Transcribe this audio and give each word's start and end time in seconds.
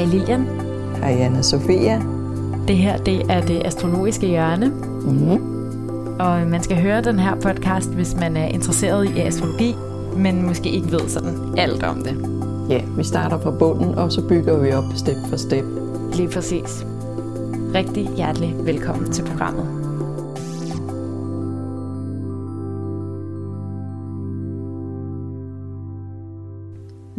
Hej 0.00 0.08
Lilian. 0.08 0.46
Hej 0.96 1.12
Anna 1.20 1.42
Sofia. 1.42 2.02
Det 2.68 2.76
her 2.76 2.96
det 2.96 3.22
er 3.30 3.40
det 3.40 3.62
astrologiske 3.64 4.26
hjørne. 4.26 4.66
Mm-hmm. 4.66 5.40
Og 6.20 6.40
man 6.46 6.62
skal 6.62 6.76
høre 6.82 7.02
den 7.02 7.18
her 7.18 7.34
podcast, 7.34 7.90
hvis 7.90 8.14
man 8.14 8.36
er 8.36 8.46
interesseret 8.46 9.10
i 9.16 9.20
astrologi, 9.20 9.74
men 10.16 10.46
måske 10.46 10.70
ikke 10.70 10.92
ved 10.92 11.08
sådan 11.08 11.58
alt 11.58 11.82
om 11.82 12.02
det. 12.02 12.16
Ja, 12.70 12.80
vi 12.96 13.04
starter 13.04 13.40
fra 13.40 13.50
bunden, 13.50 13.94
og 13.94 14.12
så 14.12 14.28
bygger 14.28 14.58
vi 14.58 14.72
op 14.72 14.84
step 14.96 15.16
for 15.28 15.36
step. 15.36 15.64
Lige 16.12 16.28
præcis. 16.28 16.86
Rigtig 17.74 18.10
hjertelig 18.16 18.56
velkommen 18.64 19.12
til 19.12 19.22
programmet. 19.24 19.79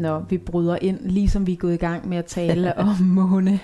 Når 0.01 0.25
vi 0.29 0.37
bryder 0.37 0.77
ind, 0.81 0.99
ligesom 1.01 1.47
vi 1.47 1.53
er 1.53 1.57
gået 1.57 1.73
i 1.73 1.77
gang 1.77 2.09
med 2.09 2.17
at 2.17 2.25
tale 2.25 2.77
om 2.87 2.95
måne, 3.01 3.59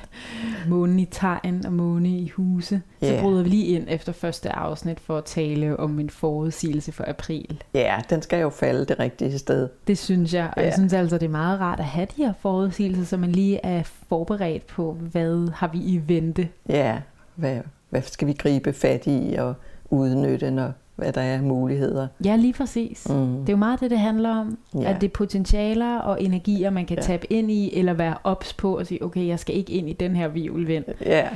månen 0.68 1.00
i 1.00 1.06
tegn 1.06 1.66
og 1.66 1.74
måne 1.74 2.10
i 2.10 2.30
huse, 2.30 2.82
yeah. 3.04 3.16
så 3.16 3.22
bryder 3.22 3.44
vi 3.44 3.50
lige 3.50 3.66
ind 3.66 3.86
efter 3.90 4.12
første 4.12 4.56
afsnit 4.56 5.00
for 5.00 5.18
at 5.18 5.26
tale 5.26 5.80
om 5.80 6.00
en 6.00 6.10
forudsigelse 6.10 6.92
for 6.92 7.04
april. 7.08 7.64
Ja, 7.74 7.80
yeah, 7.80 8.04
den 8.10 8.22
skal 8.22 8.42
jo 8.42 8.50
falde 8.50 8.86
det 8.86 9.00
rigtige 9.00 9.40
sted. 9.40 9.70
Det 9.88 9.98
synes 9.98 10.34
jeg, 10.34 10.46
og 10.46 10.54
yeah. 10.58 10.66
jeg 10.66 10.74
synes 10.74 10.94
altså, 10.94 11.18
det 11.18 11.26
er 11.26 11.30
meget 11.30 11.60
rart 11.60 11.80
at 11.80 11.86
have 11.86 12.08
de 12.18 12.24
her 12.24 12.34
forudsigelser, 12.40 13.04
så 13.04 13.18
man 13.18 13.32
lige 13.32 13.60
er 13.66 13.84
forberedt 13.84 14.68
på, 14.68 14.94
hvad 14.94 15.52
har 15.54 15.68
vi 15.68 15.78
i 15.78 16.02
vente. 16.08 16.50
Ja, 16.70 16.76
yeah. 16.76 17.02
hvad, 17.36 17.60
hvad 17.90 18.02
skal 18.02 18.28
vi 18.28 18.34
gribe 18.34 18.74
fat 18.74 19.08
i 19.08 19.36
og 19.40 19.54
udnytte, 19.90 20.52
når 20.52 20.72
hvad 20.98 21.14
der 21.14 21.22
er 21.22 21.42
muligheder. 21.42 22.08
Ja, 22.26 22.36
lige 22.36 22.54
præcis. 22.54 23.10
Mm. 23.10 23.40
Det 23.40 23.50
er 23.50 23.54
jo 23.54 23.58
meget 23.58 23.80
det, 23.80 23.92
det 23.92 24.00
handler 24.00 24.30
om. 24.30 24.58
Ja. 24.76 24.90
At 24.94 25.02
det 25.02 25.08
er 25.08 25.12
potentialer 25.12 25.98
og 25.98 26.24
energier, 26.24 26.70
man 26.70 26.86
kan 26.86 26.98
ja. 26.98 27.02
tabe 27.02 27.34
ind 27.34 27.52
i, 27.52 27.80
eller 27.80 27.94
være 27.94 28.18
ops 28.24 28.54
på 28.54 28.78
og 28.78 28.88
sige, 28.88 29.04
okay, 29.04 29.28
jeg 29.28 29.40
skal 29.40 29.56
ikke 29.56 29.74
ind 29.74 29.90
i 29.90 29.94
den 29.94 30.16
her 30.16 30.28
vivlvind. 30.28 30.86
Ja. 31.06 31.30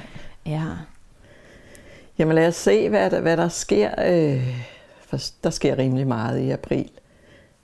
Ja. 0.45 0.63
Jamen 2.17 2.35
lad 2.35 2.47
os 2.47 2.55
se, 2.55 2.89
hvad 2.89 3.09
der, 3.09 3.21
hvad 3.21 3.37
der 3.37 3.47
sker. 3.47 3.89
Øh, 4.07 4.61
for 5.07 5.17
der 5.43 5.49
sker 5.49 5.77
rimelig 5.77 6.07
meget 6.07 6.39
i 6.39 6.49
april. 6.49 6.89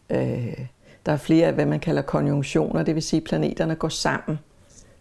Øh, 0.10 0.58
der 1.06 1.12
er 1.12 1.18
flere, 1.18 1.52
hvad 1.52 1.66
man 1.66 1.80
kalder 1.80 2.02
konjunktioner, 2.02 2.84
det 2.84 2.96
vil 2.96 3.04
sige, 3.04 3.18
at 3.18 3.24
planeterne 3.24 3.76
går 3.76 3.90
sammen 3.90 4.40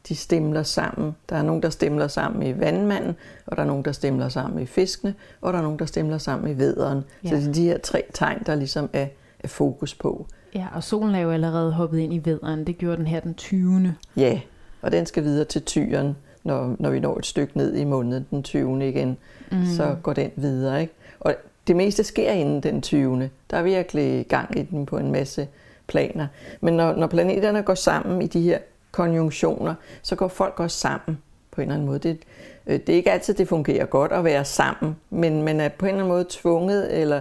de 0.09 0.17
stemler 0.17 0.63
sammen. 0.63 1.17
Der 1.29 1.37
er 1.37 1.43
nogen, 1.43 1.63
der 1.63 1.71
stemler 1.71 2.09
sammen 2.09 2.43
i 2.43 2.61
vandmanden, 2.61 3.17
og 3.47 3.57
der 3.57 3.63
er 3.63 3.67
nogen, 3.67 3.85
der 3.85 3.93
stemler 3.93 4.29
sammen 4.29 4.63
i 4.63 4.67
fiskene, 4.67 5.15
og 5.41 5.53
der 5.53 5.59
er 5.59 5.63
nogen, 5.63 5.79
der 5.79 5.87
stemler 5.87 6.19
sammen 6.19 6.51
i 6.51 6.59
vederen. 6.59 7.05
Ja. 7.25 7.29
Så 7.29 7.37
det 7.37 7.49
er 7.49 7.53
de 7.53 7.65
her 7.65 7.79
tre 7.79 8.03
tegn, 8.15 8.43
der 8.47 8.55
ligesom 8.55 8.91
er, 8.93 9.07
er 9.41 9.49
fokus 9.49 9.95
på. 9.95 10.27
Ja, 10.55 10.67
og 10.75 10.85
solen 10.85 11.15
er 11.15 11.21
jo 11.21 11.31
allerede 11.31 11.73
hoppet 11.73 11.99
ind 11.99 12.15
i 12.15 12.21
vederen. 12.25 12.67
Det 12.67 12.79
gjorde 12.79 12.97
den 12.97 13.07
her 13.07 13.21
den 13.21 13.35
20. 13.35 13.95
Ja, 14.17 14.41
og 14.83 14.93
den 14.93 15.07
skal 15.07 15.25
videre 15.25 15.45
til 15.45 15.63
tyren, 15.63 16.17
når, 16.45 16.77
når 16.79 16.91
vi 16.91 17.01
når 17.01 17.19
et 17.19 17.27
stykke 17.27 17.59
ned 17.59 17.75
i 17.75 17.85
måneden 17.85 18.27
den 18.31 18.43
20. 18.43 18.89
igen. 18.89 19.17
Mm. 19.53 19.67
Så 19.77 19.97
går 20.03 20.13
den 20.13 20.31
videre, 20.37 20.81
ikke? 20.81 20.95
Og 21.21 21.35
det 21.67 21.77
meste 21.77 22.05
sker 22.05 22.31
inden 22.33 22.61
den 22.61 22.83
20. 22.83 23.31
Der 23.51 23.57
er 23.57 23.63
virkelig 23.63 24.27
gang 24.29 24.59
i 24.59 24.63
den 24.63 24.87
på 24.87 24.99
en 24.99 25.13
masse 25.13 25.49
planer. 25.87 26.27
Men 26.61 26.75
når, 26.75 26.95
når 26.95 27.07
planeterne 27.07 27.63
går 27.63 27.75
sammen 27.75 28.23
i 28.23 28.27
de 28.27 28.43
her 28.43 28.59
konjunktioner, 28.97 29.75
så 30.03 30.17
går 30.17 30.29
folk 30.29 30.61
også 30.61 30.79
sammen 30.79 31.19
på 31.51 31.61
en 31.61 31.63
eller 31.63 31.75
anden 31.75 31.87
måde. 31.87 31.99
Det, 31.99 32.19
øh, 32.67 32.81
det 32.81 32.89
er 32.89 32.97
ikke 32.97 33.13
altid, 33.13 33.35
det 33.35 33.49
fungerer 33.49 33.87
godt 33.87 34.13
at 34.13 34.25
være 34.25 34.45
sammen, 34.45 34.97
men 35.11 35.43
man 35.43 35.61
er 35.61 35.69
på 35.69 35.87
en 35.87 35.89
eller 35.89 36.05
anden 36.05 36.15
måde 36.15 36.27
tvunget 36.29 37.01
eller, 37.01 37.21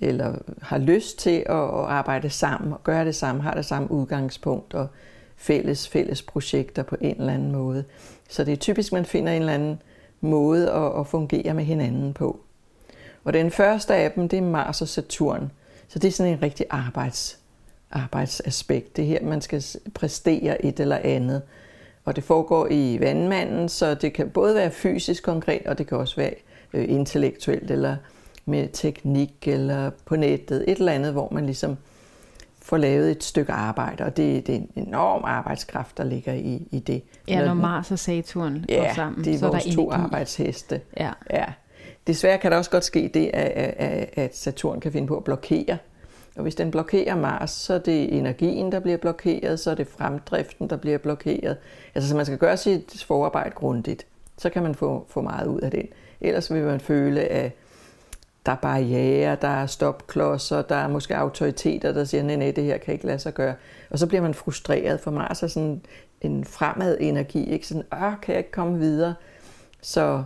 eller 0.00 0.34
har 0.62 0.78
lyst 0.78 1.18
til 1.18 1.44
at, 1.46 1.56
at 1.56 1.84
arbejde 1.88 2.30
sammen 2.30 2.72
og 2.72 2.82
gøre 2.84 3.04
det 3.04 3.14
samme, 3.14 3.42
har 3.42 3.54
det 3.54 3.64
samme 3.64 3.90
udgangspunkt 3.90 4.74
og 4.74 4.86
fælles, 5.36 5.88
fælles 5.88 6.22
projekter 6.22 6.82
på 6.82 6.96
en 7.00 7.16
eller 7.20 7.32
anden 7.32 7.52
måde. 7.52 7.84
Så 8.28 8.44
det 8.44 8.52
er 8.52 8.56
typisk, 8.56 8.92
man 8.92 9.04
finder 9.04 9.32
en 9.32 9.42
eller 9.42 9.54
anden 9.54 9.82
måde 10.20 10.70
at, 10.70 11.00
at 11.00 11.06
fungere 11.06 11.54
med 11.54 11.64
hinanden 11.64 12.14
på. 12.14 12.40
Og 13.24 13.32
den 13.32 13.50
første 13.50 13.94
af 13.94 14.12
dem, 14.12 14.28
det 14.28 14.36
er 14.36 14.42
Mars 14.42 14.82
og 14.82 14.88
Saturn. 14.88 15.50
Så 15.88 15.98
det 15.98 16.08
er 16.08 16.12
sådan 16.12 16.32
en 16.32 16.42
rigtig 16.42 16.66
arbejds 16.70 17.41
arbejdsaspekt. 17.92 18.96
Det 18.96 19.06
her, 19.06 19.22
man 19.22 19.40
skal 19.40 19.64
præstere 19.94 20.64
et 20.64 20.80
eller 20.80 20.98
andet. 21.04 21.42
Og 22.04 22.16
det 22.16 22.24
foregår 22.24 22.68
i 22.70 23.00
vandmanden, 23.00 23.68
så 23.68 23.94
det 23.94 24.12
kan 24.12 24.30
både 24.30 24.54
være 24.54 24.70
fysisk 24.70 25.22
konkret, 25.22 25.66
og 25.66 25.78
det 25.78 25.86
kan 25.86 25.98
også 25.98 26.16
være 26.16 26.34
øh, 26.72 26.84
intellektuelt, 26.88 27.70
eller 27.70 27.96
med 28.44 28.68
teknik, 28.72 29.48
eller 29.48 29.90
på 30.04 30.16
nettet. 30.16 30.64
Et 30.68 30.78
eller 30.78 30.92
andet, 30.92 31.12
hvor 31.12 31.28
man 31.32 31.46
ligesom 31.46 31.76
får 32.62 32.76
lavet 32.76 33.10
et 33.10 33.24
stykke 33.24 33.52
arbejde, 33.52 34.04
og 34.04 34.16
det, 34.16 34.46
det 34.46 34.54
er 34.54 34.58
en 34.58 34.70
enorm 34.76 35.22
arbejdskraft, 35.24 35.98
der 35.98 36.04
ligger 36.04 36.32
i, 36.32 36.68
i 36.70 36.78
det. 36.78 37.02
Ja, 37.28 37.46
når 37.46 37.54
Mars 37.54 37.90
og 37.90 37.98
Saturn 37.98 38.64
ja, 38.68 38.76
går 38.76 38.94
sammen, 38.94 39.24
det 39.24 39.34
er 39.34 39.38
så 39.38 39.48
vores 39.48 39.64
er 39.64 39.68
der 39.68 39.76
to 39.76 39.82
energi. 39.82 40.02
arbejdsheste. 40.04 40.80
Ja. 40.96 41.12
ja. 41.30 41.44
Desværre 42.06 42.38
kan 42.38 42.50
der 42.50 42.56
også 42.56 42.70
godt 42.70 42.84
ske 42.84 43.10
det, 43.14 43.30
at, 43.34 44.08
at 44.18 44.36
Saturn 44.36 44.80
kan 44.80 44.92
finde 44.92 45.08
på 45.08 45.16
at 45.16 45.24
blokere 45.24 45.78
og 46.36 46.42
hvis 46.42 46.54
den 46.54 46.70
blokerer 46.70 47.16
Mars, 47.16 47.50
så 47.50 47.74
er 47.74 47.78
det 47.78 48.18
energien, 48.18 48.72
der 48.72 48.80
bliver 48.80 48.96
blokeret, 48.96 49.60
så 49.60 49.70
er 49.70 49.74
det 49.74 49.88
fremdriften, 49.88 50.70
der 50.70 50.76
bliver 50.76 50.98
blokeret. 50.98 51.56
Altså, 51.94 52.10
så 52.10 52.16
man 52.16 52.26
skal 52.26 52.38
gøre 52.38 52.56
sit 52.56 53.04
forarbejde 53.06 53.50
grundigt. 53.50 54.06
Så 54.38 54.50
kan 54.50 54.62
man 54.62 54.74
få, 54.74 55.06
få 55.08 55.20
meget 55.20 55.46
ud 55.46 55.60
af 55.60 55.70
den. 55.70 55.88
Ellers 56.20 56.52
vil 56.52 56.62
man 56.62 56.80
føle, 56.80 57.20
at 57.20 57.52
der 58.46 58.52
er 58.52 58.56
barriere, 58.56 59.36
der 59.42 59.48
er 59.48 59.66
stopklodser, 59.66 60.62
der 60.62 60.74
er 60.74 60.88
måske 60.88 61.16
autoriteter, 61.16 61.92
der 61.92 62.04
siger, 62.04 62.22
nej, 62.22 62.36
nej, 62.36 62.50
det 62.50 62.64
her 62.64 62.78
kan 62.78 62.94
ikke 62.94 63.06
lade 63.06 63.18
sig 63.18 63.34
gøre. 63.34 63.54
Og 63.90 63.98
så 63.98 64.06
bliver 64.06 64.22
man 64.22 64.34
frustreret, 64.34 65.00
for 65.00 65.10
Mars 65.10 65.42
er 65.42 65.46
sådan 65.46 65.82
en 66.20 66.44
fremad 66.44 66.96
energi, 67.00 67.50
ikke 67.50 67.66
sådan, 67.66 67.84
åh, 67.92 68.20
kan 68.22 68.32
jeg 68.34 68.38
ikke 68.38 68.50
komme 68.50 68.78
videre? 68.78 69.14
Så, 69.80 70.24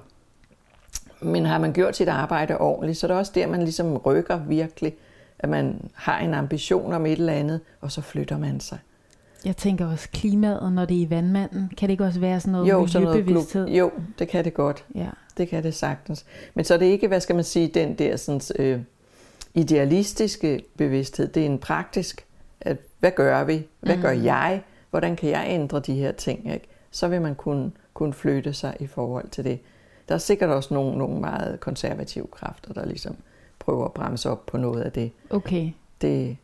men 1.21 1.47
har 1.47 1.59
man 1.59 1.73
gjort 1.73 1.97
sit 1.97 2.09
arbejde 2.09 2.59
ordentligt, 2.59 2.99
så 2.99 3.07
er 3.07 3.09
det 3.09 3.19
også 3.19 3.33
der, 3.35 3.47
man 3.47 3.63
ligesom 3.63 3.97
rykker 3.97 4.39
virkelig 4.39 4.97
at 5.39 5.49
man 5.49 5.91
har 5.95 6.19
en 6.19 6.35
ambition 6.35 6.93
om 6.93 7.07
et 7.07 7.13
eller 7.13 7.33
andet, 7.33 7.61
og 7.81 7.93
så 7.93 8.01
flytter 8.01 8.39
man 8.39 8.61
sig. 8.61 8.79
Jeg 9.45 9.57
tænker 9.57 9.87
også 9.87 10.09
klimaet, 10.13 10.73
når 10.73 10.85
det 10.85 10.97
er 10.97 11.01
i 11.01 11.11
vandmanden. 11.11 11.71
Kan 11.77 11.89
det 11.89 11.93
ikke 11.93 12.05
også 12.05 12.21
være 12.21 12.41
sådan 12.41 12.53
noget 12.53 12.71
jo, 12.71 12.81
miljøbevidsthed? 12.81 13.65
Noget 13.67 13.79
jo, 13.79 13.91
det 14.19 14.29
kan 14.29 14.45
det 14.45 14.55
godt. 14.55 14.85
Ja. 14.95 15.09
Det 15.37 15.49
kan 15.49 15.63
det 15.63 15.75
sagtens. 15.75 16.27
Men 16.55 16.65
så 16.65 16.75
er 16.75 16.79
det 16.79 16.87
ikke, 16.87 17.09
hvad 17.09 17.21
skal 17.21 17.35
man 17.35 17.45
sige, 17.45 17.69
den 17.69 17.95
der 17.95 18.17
sådan, 18.17 18.41
øh, 18.59 18.81
idealistiske 19.55 20.63
bevidsthed. 20.77 21.29
Det 21.29 21.43
er 21.43 21.47
en 21.47 21.59
praktisk, 21.59 22.27
at 22.61 22.77
hvad 22.99 23.11
gør 23.11 23.45
vi? 23.45 23.67
Hvad 23.81 23.97
mm. 23.97 24.03
gør 24.03 24.11
jeg? 24.11 24.63
Hvordan 24.91 25.17
kan 25.17 25.31
jeg 25.31 25.47
ændre 25.49 25.81
de 25.81 25.95
her 25.95 26.13
ting? 26.13 26.53
Ikke? 26.53 26.67
Så 26.91 27.09
vil 27.09 27.23
man 27.23 27.35
kunne, 27.35 27.71
kunne 27.95 28.13
flytte 28.13 28.53
sig 28.53 28.77
i 28.81 28.87
forhold 28.87 29.29
til 29.29 29.45
det. 29.45 29.61
Der 30.09 30.15
er 30.15 30.19
sikkert 30.19 30.51
også 30.51 30.75
nogle, 30.75 30.99
nogle 30.99 31.21
meget 31.21 31.61
konservative 31.61 32.27
kræfter, 32.27 32.73
der 32.73 32.87
ligesom 32.87 33.17
prøver 33.59 33.85
at 33.85 33.93
bremse 33.93 34.31
op 34.31 34.47
på 34.47 34.57
noget 34.57 34.83
af 34.83 34.93
det. 34.93 35.13
Okay. 35.31 35.71
Det, 36.01 36.37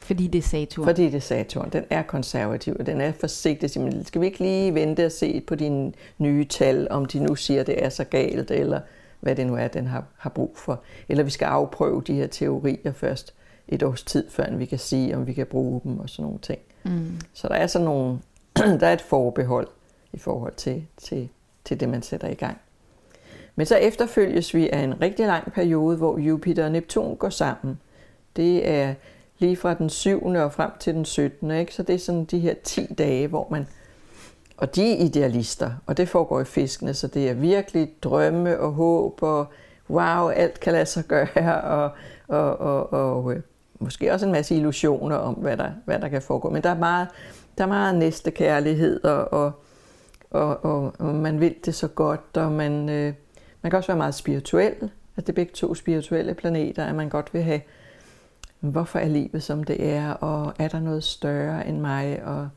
fordi 0.00 0.26
det 0.26 0.38
er 0.38 0.42
Saturn? 0.42 0.84
Fordi 0.84 1.04
det 1.04 1.14
er 1.14 1.20
Saturn. 1.20 1.70
Den 1.70 1.84
er 1.90 2.02
konservativ, 2.02 2.76
og 2.78 2.86
den 2.86 3.00
er 3.00 3.12
forsigtig. 3.12 3.80
Men 3.80 4.04
skal 4.04 4.20
vi 4.20 4.26
ikke 4.26 4.38
lige 4.38 4.74
vente 4.74 5.06
og 5.06 5.12
se 5.12 5.40
på 5.40 5.54
dine 5.54 5.92
nye 6.18 6.44
tal, 6.44 6.86
om 6.90 7.06
de 7.06 7.20
nu 7.20 7.34
siger, 7.34 7.60
at 7.60 7.66
det 7.66 7.84
er 7.84 7.88
så 7.88 8.04
galt, 8.04 8.50
eller 8.50 8.80
hvad 9.20 9.36
det 9.36 9.46
nu 9.46 9.56
er, 9.56 9.68
den 9.68 9.86
har, 9.86 10.04
har 10.16 10.30
brug 10.30 10.52
for. 10.56 10.80
Eller 11.08 11.24
vi 11.24 11.30
skal 11.30 11.46
afprøve 11.46 12.02
de 12.06 12.14
her 12.14 12.26
teorier 12.26 12.92
først 12.92 13.34
et 13.68 13.82
års 13.82 14.02
tid, 14.02 14.30
før 14.30 14.56
vi 14.56 14.64
kan 14.64 14.78
sige, 14.78 15.16
om 15.16 15.26
vi 15.26 15.32
kan 15.32 15.46
bruge 15.46 15.80
dem 15.84 15.98
og 15.98 16.10
sådan 16.10 16.22
nogle 16.22 16.38
ting. 16.38 16.58
Mm. 16.84 17.20
Så 17.32 17.48
der 17.48 17.54
er 17.54 17.66
sådan 17.66 17.84
nogle, 17.84 18.18
der 18.80 18.86
er 18.86 18.92
et 18.92 19.00
forbehold 19.00 19.68
i 20.12 20.18
forhold 20.18 20.54
til, 20.56 20.86
til, 20.96 21.28
til 21.64 21.80
det, 21.80 21.88
man 21.88 22.02
sætter 22.02 22.28
i 22.28 22.34
gang. 22.34 22.58
Men 23.58 23.66
så 23.66 23.76
efterfølges 23.76 24.54
vi 24.54 24.68
af 24.68 24.78
en 24.78 25.00
rigtig 25.00 25.26
lang 25.26 25.52
periode, 25.52 25.96
hvor 25.96 26.18
Jupiter 26.18 26.64
og 26.64 26.72
Neptun 26.72 27.16
går 27.16 27.28
sammen. 27.28 27.80
Det 28.36 28.68
er 28.68 28.94
lige 29.38 29.56
fra 29.56 29.74
den 29.74 29.90
7. 29.90 30.26
og 30.26 30.52
frem 30.52 30.70
til 30.80 30.94
den 30.94 31.04
17. 31.04 31.50
Ikke? 31.50 31.74
Så 31.74 31.82
det 31.82 31.94
er 31.94 31.98
sådan 31.98 32.24
de 32.24 32.38
her 32.38 32.54
10 32.64 32.94
dage, 32.98 33.26
hvor 33.26 33.48
man... 33.50 33.66
Og 34.56 34.74
de 34.74 34.92
er 34.92 35.04
idealister, 35.04 35.70
og 35.86 35.96
det 35.96 36.08
foregår 36.08 36.40
i 36.40 36.44
fiskene, 36.44 36.94
så 36.94 37.06
det 37.06 37.28
er 37.28 37.34
virkelig 37.34 37.90
drømme 38.02 38.60
og 38.60 38.72
håb, 38.72 39.22
og 39.22 39.46
wow, 39.90 40.28
alt 40.28 40.60
kan 40.60 40.72
lade 40.72 40.86
sig 40.86 41.04
gøre, 41.04 41.62
og, 41.78 41.90
og, 42.28 42.60
og, 42.60 42.92
og 42.92 43.32
øh, 43.32 43.40
måske 43.78 44.12
også 44.12 44.26
en 44.26 44.32
masse 44.32 44.56
illusioner 44.56 45.16
om, 45.16 45.34
hvad 45.34 45.56
der, 45.56 45.70
hvad 45.84 45.98
der 45.98 46.08
kan 46.08 46.22
foregå. 46.22 46.50
Men 46.50 46.62
der 46.62 46.70
er 46.70 46.78
meget, 46.78 47.08
der 47.58 47.64
er 47.64 47.68
meget 47.68 47.94
næstekærlighed, 47.94 49.04
og, 49.04 49.32
og, 49.32 49.52
og, 50.30 50.64
og, 50.64 50.94
og 50.98 51.14
man 51.14 51.40
vil 51.40 51.54
det 51.64 51.74
så 51.74 51.88
godt, 51.88 52.36
og 52.36 52.52
man... 52.52 52.88
Øh, 52.88 53.14
man 53.68 53.70
kan 53.70 53.76
også 53.76 53.88
være 53.88 53.96
meget 53.98 54.14
spirituel, 54.14 54.90
at 55.16 55.26
det 55.26 55.28
er 55.28 55.32
begge 55.32 55.52
to 55.54 55.74
spirituelle 55.74 56.34
planeter, 56.34 56.84
at 56.84 56.94
man 56.94 57.08
godt 57.08 57.34
vil 57.34 57.42
have, 57.42 57.60
hvorfor 58.60 58.98
er 58.98 59.08
livet 59.08 59.42
som 59.42 59.64
det 59.64 59.86
er, 59.86 60.10
og 60.10 60.54
er 60.58 60.68
der 60.68 60.80
noget 60.80 61.04
større 61.04 61.66
end 61.66 61.80
mig, 61.80 62.22
og 62.24 62.48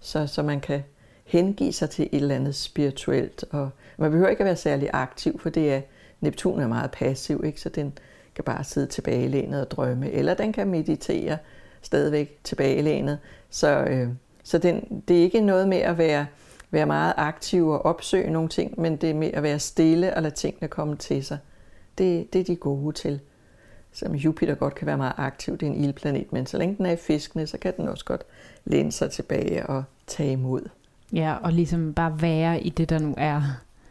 så, 0.00 0.26
så 0.26 0.42
man 0.42 0.60
kan 0.60 0.82
hengive 1.24 1.72
sig 1.72 1.90
til 1.90 2.08
et 2.12 2.20
eller 2.20 2.34
andet 2.34 2.54
spirituelt. 2.54 3.44
Og 3.50 3.70
man 3.96 4.10
behøver 4.10 4.28
ikke 4.28 4.40
at 4.40 4.46
være 4.46 4.56
særlig 4.56 4.90
aktiv, 4.92 5.40
for 5.40 5.50
det 5.50 5.72
er, 5.72 5.80
Neptun 6.20 6.60
er 6.60 6.68
meget 6.68 6.90
passiv, 6.90 7.42
ikke? 7.44 7.60
så 7.60 7.68
den 7.68 7.98
kan 8.34 8.44
bare 8.44 8.64
sidde 8.64 8.86
tilbagelænet 8.86 9.60
og 9.60 9.70
drømme, 9.70 10.10
eller 10.10 10.34
den 10.34 10.52
kan 10.52 10.68
meditere 10.68 11.38
stadigvæk 11.82 12.38
tilbagelænet. 12.44 13.18
Så, 13.50 13.84
øh, 13.84 14.08
så 14.42 14.58
den, 14.58 15.02
det 15.08 15.18
er 15.18 15.22
ikke 15.22 15.40
noget 15.40 15.68
med 15.68 15.78
at 15.78 15.98
være 15.98 16.26
være 16.70 16.86
meget 16.86 17.14
aktiv 17.16 17.68
og 17.68 17.84
opsøge 17.84 18.30
nogle 18.30 18.48
ting, 18.48 18.80
men 18.80 18.96
det 18.96 19.16
med 19.16 19.30
at 19.34 19.42
være 19.42 19.58
stille 19.58 20.14
og 20.16 20.22
lade 20.22 20.34
tingene 20.34 20.68
komme 20.68 20.96
til 20.96 21.24
sig, 21.24 21.38
det, 21.98 22.32
det 22.32 22.40
er 22.40 22.44
de 22.44 22.56
gode 22.56 22.92
til. 22.92 23.20
Som 23.92 24.14
Jupiter 24.14 24.54
godt 24.54 24.74
kan 24.74 24.86
være 24.86 24.96
meget 24.96 25.12
aktiv, 25.16 25.58
det 25.58 25.68
er 25.68 25.72
en 25.72 25.84
ildplanet, 25.84 26.32
men 26.32 26.46
så 26.46 26.58
længe 26.58 26.76
den 26.76 26.86
er 26.86 26.90
i 26.90 26.96
fiskene, 26.96 27.46
så 27.46 27.58
kan 27.58 27.72
den 27.76 27.88
også 27.88 28.04
godt 28.04 28.24
læne 28.64 28.92
sig 28.92 29.10
tilbage 29.10 29.66
og 29.66 29.84
tage 30.06 30.32
imod. 30.32 30.68
Ja, 31.12 31.34
og 31.42 31.52
ligesom 31.52 31.94
bare 31.94 32.22
være 32.22 32.60
i 32.60 32.68
det, 32.68 32.90
der 32.90 32.98
nu 32.98 33.14
er. 33.16 33.42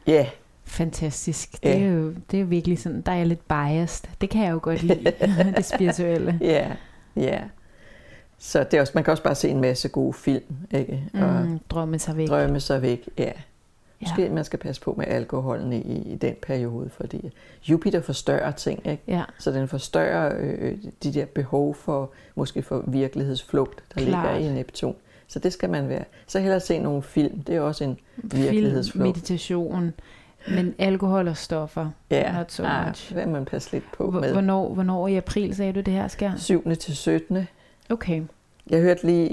Ja. 0.07 0.27
Fantastisk. 0.63 1.63
Det, 1.63 1.69
ja. 1.69 1.79
er 1.79 1.87
jo, 1.87 2.13
det 2.31 2.37
er 2.37 2.41
jo 2.41 2.47
virkelig 2.47 2.79
sådan, 2.79 3.01
der 3.01 3.11
er 3.11 3.15
jeg 3.15 3.27
lidt 3.27 3.47
biased. 3.47 4.09
Det 4.21 4.29
kan 4.29 4.43
jeg 4.43 4.51
jo 4.51 4.59
godt 4.61 4.83
lide, 4.83 5.13
det 5.55 5.65
spirituelle. 5.65 6.37
Ja, 6.41 6.71
ja. 7.15 7.41
Så 8.39 8.63
det 8.63 8.73
er 8.73 8.81
også, 8.81 8.91
man 8.95 9.03
kan 9.03 9.11
også 9.11 9.23
bare 9.23 9.35
se 9.35 9.49
en 9.49 9.61
masse 9.61 9.89
gode 9.89 10.13
film, 10.13 10.43
ikke? 10.71 11.03
Og 11.13 11.45
mm, 11.45 11.59
drømme 11.69 11.99
sig 11.99 12.17
væk. 12.17 12.27
Drømme 12.27 12.59
sig 12.59 12.81
væk, 12.81 13.09
ja. 13.17 13.31
Måske 14.01 14.21
ja. 14.21 14.29
man 14.29 14.43
skal 14.43 14.59
passe 14.59 14.81
på 14.81 14.93
med 14.97 15.05
alkoholen 15.07 15.73
i, 15.73 16.13
i 16.13 16.15
den 16.15 16.35
periode, 16.41 16.89
fordi 16.89 17.31
Jupiter 17.63 18.01
forstørrer 18.01 18.51
ting, 18.51 18.87
ikke? 18.87 19.03
Ja. 19.07 19.23
Så 19.39 19.51
den 19.51 19.67
forstørrer 19.67 20.35
øh, 20.39 20.77
de 21.03 21.13
der 21.13 21.25
behov 21.25 21.75
for, 21.75 22.09
måske 22.35 22.61
for 22.61 22.83
virkelighedsflugt, 22.87 23.83
der 23.95 24.05
Klart. 24.05 24.33
ligger 24.35 24.51
i 24.51 24.53
Neptun. 24.53 24.95
Så 25.27 25.39
det 25.39 25.53
skal 25.53 25.69
man 25.69 25.89
være. 25.89 26.03
Så 26.27 26.39
hellere 26.39 26.59
se 26.59 26.79
nogle 26.79 27.01
film, 27.01 27.39
det 27.39 27.55
er 27.55 27.61
også 27.61 27.83
en 27.83 27.97
virkelighedsflugt. 28.15 29.03
Film, 29.03 29.07
meditation, 29.07 29.93
men 30.47 30.75
alkohol 30.79 31.27
og 31.27 31.37
stoffer, 31.37 31.89
ja, 32.09 32.37
not 32.37 32.51
so 32.51 32.63
ah, 32.63 32.87
much. 32.87 33.15
det 33.15 33.27
man 33.27 33.45
passe 33.45 33.71
lidt 33.71 33.83
på 33.97 34.11
med. 34.11 34.31
Hvornår, 34.31 34.73
hvornår 34.73 35.07
i 35.07 35.15
april 35.15 35.55
sagde 35.55 35.73
du, 35.73 35.79
det 35.79 35.93
her 35.93 36.07
sker? 36.07 36.31
7. 36.37 36.75
til 36.75 36.95
17. 36.95 37.47
Okay. 37.89 38.21
Jeg 38.69 38.81
hørte 38.81 39.05
lige 39.05 39.29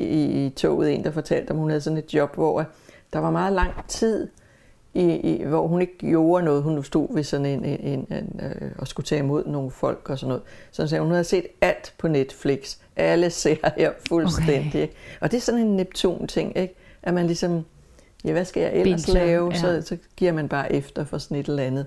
i, 0.47 0.51
toget 0.51 0.95
en, 0.95 1.05
der 1.05 1.11
fortalte, 1.11 1.51
om 1.51 1.57
hun 1.57 1.71
havde 1.71 1.81
sådan 1.81 1.99
et 1.99 2.15
job, 2.15 2.35
hvor 2.35 2.65
der 3.13 3.19
var 3.19 3.31
meget 3.31 3.53
lang 3.53 3.73
tid, 3.89 4.29
i, 4.95 5.05
i, 5.05 5.45
hvor 5.45 5.67
hun 5.67 5.81
ikke 5.81 5.99
gjorde 5.99 6.45
noget. 6.45 6.63
Hun 6.63 6.85
stod 6.85 7.15
ved 7.15 7.23
sådan 7.23 7.47
en, 7.47 7.65
en, 7.65 7.81
en, 7.81 8.07
en 8.11 8.41
øh, 8.43 8.71
og 8.79 8.89
skulle 8.89 9.07
tage 9.07 9.19
imod 9.19 9.47
nogle 9.47 9.71
folk 9.71 10.11
og 10.11 10.19
sådan 10.19 10.29
noget. 10.29 10.43
Så 10.71 10.83
hun 10.83 10.89
sagde, 10.89 11.03
hun 11.03 11.11
havde 11.11 11.25
set 11.25 11.47
alt 11.61 11.95
på 11.99 12.09
Netflix. 12.09 12.77
Alle 12.97 13.31
ser 13.31 13.57
her 13.77 13.93
fuldstændig. 14.09 14.83
Okay. 14.83 14.89
Og 15.21 15.31
det 15.31 15.37
er 15.37 15.41
sådan 15.41 15.61
en 15.61 15.77
Neptun-ting, 15.77 16.59
ikke? 16.59 16.75
At 17.03 17.15
man 17.15 17.27
ligesom, 17.27 17.65
ja, 18.25 18.33
hvad 18.33 18.45
skal 18.45 18.61
jeg 18.61 18.75
ellers 18.75 19.07
Binge, 19.07 19.21
lave? 19.21 19.51
Ja. 19.53 19.59
Så, 19.59 19.83
så 19.83 19.97
giver 20.17 20.33
man 20.33 20.49
bare 20.49 20.73
efter 20.73 21.05
for 21.05 21.19
sådan 21.19 21.37
et 21.37 21.47
eller 21.47 21.63
andet 21.63 21.87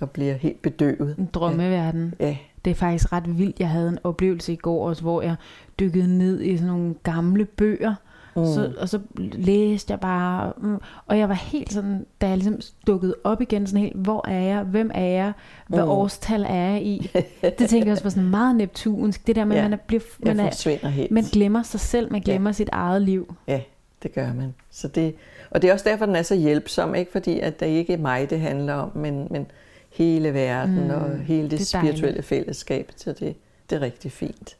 og 0.00 0.10
bliver 0.10 0.34
helt 0.34 0.62
bedøvet. 0.62 1.14
En 1.18 1.30
drømmeverden. 1.34 2.14
Ja. 2.20 2.36
Det 2.64 2.70
er 2.70 2.74
faktisk 2.74 3.12
ret 3.12 3.38
vildt. 3.38 3.60
Jeg 3.60 3.68
havde 3.68 3.88
en 3.88 3.98
oplevelse 4.04 4.52
i 4.52 4.56
går 4.56 4.88
også, 4.88 5.02
hvor 5.02 5.22
jeg 5.22 5.36
dykkede 5.80 6.18
ned 6.18 6.40
i 6.40 6.56
sådan 6.56 6.72
nogle 6.72 6.94
gamle 7.02 7.44
bøger, 7.44 7.94
Mm. 8.36 8.46
Så, 8.46 8.72
og 8.78 8.88
så 8.88 9.00
læste 9.32 9.90
jeg 9.90 10.00
bare, 10.00 10.52
mm, 10.56 10.78
og 11.06 11.18
jeg 11.18 11.28
var 11.28 11.34
helt 11.34 11.72
sådan, 11.72 12.06
da 12.20 12.28
jeg 12.28 12.36
ligesom 12.36 12.60
dukkede 12.86 13.14
op 13.24 13.40
igen, 13.40 13.66
sådan 13.66 13.80
helt, 13.80 13.96
hvor 13.96 14.28
er 14.28 14.40
jeg, 14.40 14.62
hvem 14.62 14.90
er 14.94 15.04
jeg, 15.04 15.32
hvad 15.68 15.82
mm. 15.82 15.90
årstal 15.90 16.44
er 16.48 16.54
jeg 16.54 16.82
i? 16.82 17.10
Det 17.58 17.68
tænker 17.68 17.86
jeg 17.86 17.92
også 17.92 18.04
var 18.04 18.10
sådan 18.10 18.30
meget 18.30 18.56
neptunsk, 18.56 19.26
det 19.26 19.36
der 19.36 19.44
med, 19.44 19.56
ja, 19.56 19.62
man, 19.62 19.72
er, 19.72 19.76
bliver, 19.76 20.00
man, 20.18 20.40
er, 20.40 20.88
helt. 20.88 21.10
man 21.10 21.22
glemmer 21.22 21.62
sig 21.62 21.80
selv, 21.80 22.12
man 22.12 22.20
glemmer 22.20 22.50
ja. 22.50 22.52
sit 22.52 22.68
eget 22.72 23.02
liv. 23.02 23.34
Ja, 23.48 23.60
det 24.02 24.14
gør 24.14 24.32
man. 24.32 24.54
Så 24.70 24.88
det, 24.88 25.14
og 25.50 25.62
det 25.62 25.68
er 25.68 25.72
også 25.72 25.88
derfor, 25.88 26.06
den 26.06 26.16
er 26.16 26.22
så 26.22 26.34
hjælpsom, 26.34 26.94
ikke 26.94 27.12
fordi 27.12 27.40
at 27.40 27.60
det 27.60 27.66
ikke 27.66 27.92
er 27.92 27.98
mig, 27.98 28.30
det 28.30 28.40
handler 28.40 28.74
om, 28.74 28.90
men, 28.94 29.26
men 29.30 29.46
hele 29.92 30.34
verden 30.34 30.84
mm, 30.84 30.90
og 30.90 31.18
hele 31.18 31.50
det, 31.50 31.58
det 31.58 31.66
spirituelle 31.66 32.00
dejligt. 32.00 32.26
fællesskab, 32.26 32.92
så 32.96 33.12
det, 33.12 33.36
det 33.70 33.76
er 33.76 33.80
rigtig 33.80 34.12
fint 34.12 34.56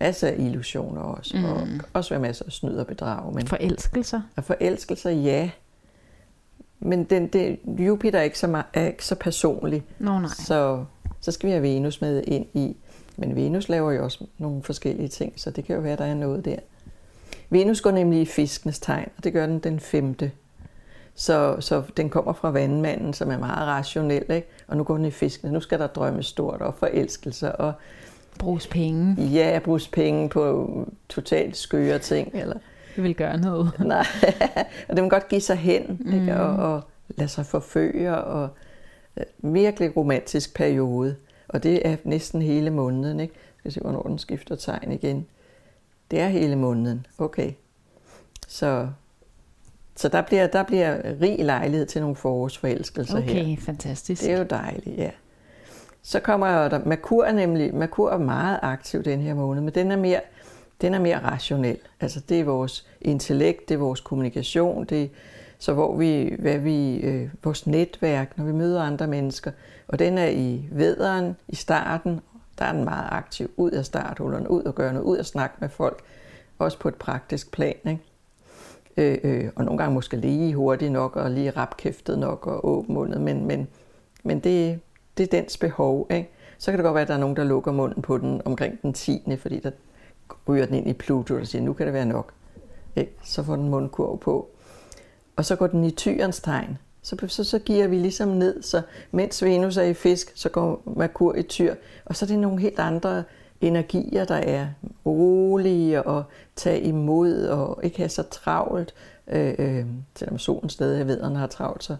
masser 0.00 0.28
af 0.28 0.34
illusioner 0.38 1.00
også, 1.00 1.36
mm. 1.36 1.44
og 1.44 1.68
også 1.92 2.10
være 2.10 2.20
masser 2.20 2.44
af 2.44 2.52
snyd 2.52 2.76
og 2.76 2.86
bedrag. 2.86 3.34
Men, 3.34 3.46
forelskelser? 3.46 4.20
Og 4.36 4.44
forelskelser, 4.44 5.10
ja. 5.10 5.50
Men 6.80 7.04
den, 7.04 7.26
det, 7.26 7.58
Jupiter 7.78 8.18
er 8.18 8.22
ikke, 8.22 8.38
så, 8.38 8.62
er 8.72 8.86
ikke 8.86 9.04
så 9.04 9.14
personlig, 9.14 9.82
Nå, 9.98 10.18
nej. 10.18 10.28
Så, 10.28 10.84
så 11.20 11.32
skal 11.32 11.46
vi 11.46 11.50
have 11.50 11.62
Venus 11.62 12.00
med 12.00 12.22
ind 12.26 12.46
i. 12.54 12.76
Men 13.16 13.36
Venus 13.36 13.68
laver 13.68 13.92
jo 13.92 14.04
også 14.04 14.26
nogle 14.38 14.62
forskellige 14.62 15.08
ting, 15.08 15.32
så 15.36 15.50
det 15.50 15.64
kan 15.64 15.76
jo 15.76 15.82
være, 15.82 15.96
der 15.96 16.04
er 16.04 16.14
noget 16.14 16.44
der. 16.44 16.56
Venus 17.50 17.80
går 17.80 17.90
nemlig 17.90 18.20
i 18.20 18.24
fiskenes 18.24 18.78
tegn, 18.78 19.08
og 19.16 19.24
det 19.24 19.32
gør 19.32 19.46
den 19.46 19.58
den 19.58 19.80
femte. 19.80 20.30
Så, 21.18 21.56
så 21.60 21.82
den 21.96 22.10
kommer 22.10 22.32
fra 22.32 22.50
vandmanden, 22.50 23.12
som 23.12 23.30
er 23.30 23.38
meget 23.38 23.66
rationel, 23.66 24.24
ikke? 24.30 24.48
og 24.66 24.76
nu 24.76 24.84
går 24.84 24.96
den 24.96 25.04
i 25.04 25.10
fiskene. 25.10 25.52
Nu 25.52 25.60
skal 25.60 25.78
der 25.78 25.86
drømme 25.86 26.22
stort 26.22 26.62
og 26.62 26.74
forelskelser 26.74 27.50
og 27.50 27.72
Bruges 28.38 28.66
penge. 28.66 29.22
Ja, 29.22 29.60
bruges 29.64 29.88
penge 29.88 30.28
på 30.28 30.70
totalt 31.08 31.56
skøre 31.56 31.98
ting. 31.98 32.30
Eller... 32.34 32.56
Det 32.96 33.04
vil 33.04 33.14
gøre 33.14 33.40
noget. 33.40 33.72
Nej, 33.86 34.06
og 34.88 34.96
det 34.96 35.04
må 35.04 35.10
godt 35.10 35.28
give 35.28 35.40
sig 35.40 35.56
hen 35.56 36.00
mm. 36.00 36.20
ikke? 36.20 36.36
Og, 36.40 36.74
og 36.74 36.82
lade 37.08 37.28
sig 37.28 37.46
forføre. 37.46 38.24
Og 38.24 38.48
uh, 39.16 39.54
virkelig 39.54 39.96
romantisk 39.96 40.54
periode. 40.54 41.16
Og 41.48 41.62
det 41.62 41.88
er 41.88 41.96
næsten 42.04 42.42
hele 42.42 42.70
måneden. 42.70 43.20
Ikke? 43.20 43.34
Jeg 43.34 43.58
skal 43.58 43.72
se, 43.72 43.80
hvornår 43.80 44.02
den 44.02 44.18
skifter 44.18 44.56
tegn 44.56 44.92
igen. 44.92 45.26
Det 46.10 46.20
er 46.20 46.28
hele 46.28 46.56
måneden. 46.56 47.06
Okay. 47.18 47.52
Så, 48.48 48.88
så 49.96 50.08
der, 50.08 50.22
bliver, 50.22 50.46
der 50.46 50.62
bliver 50.62 50.98
rig 51.20 51.44
lejlighed 51.44 51.86
til 51.86 52.00
nogle 52.00 52.16
forårsforelskelser 52.16 53.18
okay, 53.18 53.28
her. 53.28 53.42
Okay, 53.42 53.62
fantastisk. 53.62 54.22
Det 54.22 54.32
er 54.32 54.38
jo 54.38 54.44
dejligt, 54.50 54.98
ja. 54.98 55.10
Så 56.02 56.20
kommer 56.20 56.68
der, 56.68 56.80
Merkur 56.84 57.24
er 57.24 57.32
nemlig, 57.32 57.74
Merkur 57.74 58.10
er 58.10 58.18
meget 58.18 58.58
aktiv 58.62 59.02
den 59.02 59.20
her 59.20 59.34
måned, 59.34 59.62
men 59.62 59.74
den 59.74 59.90
er 59.90 59.96
mere, 59.96 60.20
den 60.80 60.94
er 60.94 60.98
mere 60.98 61.18
rationel. 61.18 61.78
Altså 62.00 62.20
det 62.20 62.40
er 62.40 62.44
vores 62.44 62.86
intellekt, 63.00 63.68
det 63.68 63.74
er 63.74 63.78
vores 63.78 64.00
kommunikation, 64.00 64.84
det 64.84 65.02
er, 65.02 65.08
så 65.58 65.72
hvor 65.72 65.96
vi, 65.96 66.36
hvad 66.38 66.58
vi, 66.58 66.96
øh, 66.96 67.28
vores 67.44 67.66
netværk, 67.66 68.38
når 68.38 68.44
vi 68.44 68.52
møder 68.52 68.82
andre 68.82 69.06
mennesker. 69.06 69.50
Og 69.88 69.98
den 69.98 70.18
er 70.18 70.28
i 70.28 70.68
vederen, 70.72 71.36
i 71.48 71.54
starten, 71.54 72.20
der 72.58 72.64
er 72.64 72.72
den 72.72 72.84
meget 72.84 73.08
aktiv. 73.10 73.50
Ud 73.56 73.70
af 73.70 73.84
starthullerne, 73.84 74.50
ud 74.50 74.62
og 74.62 74.74
gøre 74.74 74.92
noget, 74.92 75.06
ud 75.06 75.16
og 75.16 75.26
snakke 75.26 75.56
med 75.60 75.68
folk. 75.68 76.02
Også 76.58 76.78
på 76.78 76.88
et 76.88 76.94
praktisk 76.94 77.52
plan, 77.52 77.76
ikke? 77.86 78.02
Øh, 78.96 79.18
øh, 79.22 79.50
og 79.56 79.64
nogle 79.64 79.78
gange 79.78 79.94
måske 79.94 80.16
lige 80.16 80.54
hurtigt 80.54 80.92
nok, 80.92 81.16
og 81.16 81.30
lige 81.30 81.50
rapkæftet 81.50 82.18
nok 82.18 82.46
og 82.46 82.68
åbenmundet, 82.68 83.20
men, 83.20 83.46
men, 83.46 83.68
men 84.22 84.40
det, 84.40 84.80
det 85.16 85.22
er 85.22 85.40
dens 85.40 85.56
behov. 85.56 86.06
Ikke? 86.10 86.30
Så 86.58 86.70
kan 86.70 86.78
det 86.78 86.84
godt 86.84 86.94
være, 86.94 87.02
at 87.02 87.08
der 87.08 87.14
er 87.14 87.18
nogen, 87.18 87.36
der 87.36 87.44
lukker 87.44 87.72
munden 87.72 88.02
på 88.02 88.18
den 88.18 88.42
omkring 88.44 88.82
den 88.82 88.92
10. 88.92 89.22
fordi 89.38 89.58
der 89.58 89.70
ryger 90.48 90.66
den 90.66 90.74
ind 90.74 90.88
i 90.88 90.92
Pluto 90.92 91.34
og 91.34 91.46
siger, 91.46 91.62
nu 91.62 91.72
kan 91.72 91.86
det 91.86 91.94
være 91.94 92.06
nok. 92.06 92.32
Ikke? 92.96 93.12
Så 93.24 93.42
får 93.42 93.56
den 93.56 93.68
mundkurv 93.68 94.18
på. 94.18 94.48
Og 95.36 95.44
så 95.44 95.56
går 95.56 95.66
den 95.66 95.84
i 95.84 95.90
tyrens 95.90 96.40
tegn. 96.40 96.78
Så, 97.02 97.16
så, 97.28 97.44
så 97.44 97.58
giver 97.58 97.86
vi 97.88 97.96
ligesom 97.96 98.28
ned, 98.28 98.62
så 98.62 98.82
mens 99.10 99.44
Venus 99.44 99.76
er 99.76 99.82
i 99.82 99.94
fisk, 99.94 100.32
så 100.34 100.48
går 100.48 100.82
Merkur 100.96 101.34
i 101.34 101.42
tyr. 101.42 101.74
Og 102.04 102.16
så 102.16 102.24
er 102.24 102.26
det 102.26 102.38
nogle 102.38 102.60
helt 102.60 102.78
andre 102.78 103.24
energier, 103.60 104.24
der 104.24 104.34
er 104.34 104.66
rolige 105.06 106.02
og 106.02 106.24
tage 106.56 106.80
imod 106.80 107.46
og 107.46 107.80
ikke 107.82 107.96
have 107.96 108.08
så 108.08 108.22
travlt. 108.22 108.94
Øh, 109.28 109.54
øh, 109.58 109.86
selvom 110.16 110.38
solen 110.38 110.70
stadig 110.70 111.06
ved, 111.06 111.20
at 111.20 111.36
har 111.36 111.46
travlt, 111.46 111.84
så 111.84 111.96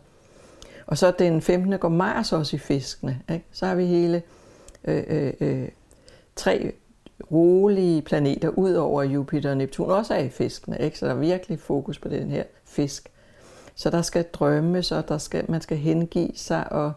og 0.86 0.98
så 0.98 1.10
den 1.18 1.42
15. 1.42 1.78
går 1.78 1.88
Mars 1.88 2.32
også 2.32 2.56
i 2.56 2.58
fiskene. 2.58 3.20
Ikke? 3.30 3.44
Så 3.52 3.66
har 3.66 3.74
vi 3.74 3.86
hele 3.86 4.22
øh, 4.84 5.04
øh, 5.08 5.32
øh, 5.40 5.68
tre 6.36 6.72
rolige 7.32 8.02
planeter 8.02 8.48
ud 8.48 8.74
over 8.74 9.02
Jupiter 9.02 9.50
og 9.50 9.56
Neptun 9.56 9.90
også 9.90 10.14
er 10.14 10.18
i 10.18 10.28
fiskene. 10.28 10.78
Ikke? 10.78 10.98
Så 10.98 11.06
der 11.06 11.12
er 11.12 11.18
virkelig 11.18 11.60
fokus 11.60 11.98
på 11.98 12.08
den 12.08 12.30
her 12.30 12.44
fisk. 12.64 13.08
Så 13.74 13.90
der 13.90 14.02
skal 14.02 14.24
drømmes, 14.32 14.92
og 14.92 15.08
der 15.08 15.18
skal, 15.18 15.44
man 15.48 15.60
skal 15.60 15.76
hengive 15.76 16.32
sig, 16.34 16.72
og 16.72 16.92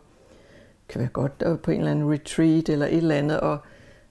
det 0.81 0.87
kan 0.89 0.99
være 0.99 1.09
godt 1.09 1.61
på 1.61 1.71
en 1.71 1.79
eller 1.79 1.91
anden 1.91 2.13
retreat 2.13 2.69
eller 2.69 2.85
et 2.85 2.97
eller 2.97 3.15
andet, 3.15 3.39
og, 3.39 3.57